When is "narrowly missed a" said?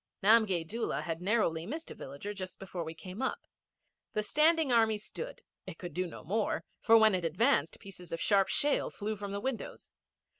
1.21-1.93